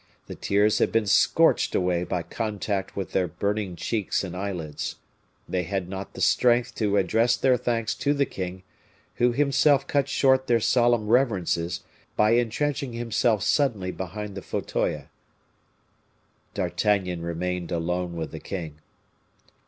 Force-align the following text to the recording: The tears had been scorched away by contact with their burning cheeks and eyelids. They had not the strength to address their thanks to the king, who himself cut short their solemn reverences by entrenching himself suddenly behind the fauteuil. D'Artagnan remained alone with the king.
The 0.25 0.33
tears 0.33 0.79
had 0.79 0.91
been 0.91 1.05
scorched 1.05 1.75
away 1.75 2.03
by 2.03 2.23
contact 2.23 2.95
with 2.95 3.11
their 3.11 3.27
burning 3.27 3.75
cheeks 3.75 4.23
and 4.23 4.35
eyelids. 4.35 4.95
They 5.47 5.61
had 5.61 5.87
not 5.87 6.13
the 6.15 6.21
strength 6.21 6.73
to 6.77 6.97
address 6.97 7.37
their 7.37 7.55
thanks 7.55 7.93
to 7.99 8.15
the 8.15 8.25
king, 8.25 8.63
who 9.17 9.31
himself 9.31 9.85
cut 9.85 10.09
short 10.09 10.47
their 10.47 10.59
solemn 10.59 11.07
reverences 11.07 11.81
by 12.15 12.31
entrenching 12.35 12.93
himself 12.93 13.43
suddenly 13.43 13.91
behind 13.91 14.33
the 14.33 14.41
fauteuil. 14.41 15.05
D'Artagnan 16.55 17.21
remained 17.21 17.71
alone 17.71 18.15
with 18.15 18.31
the 18.31 18.39
king. 18.39 18.79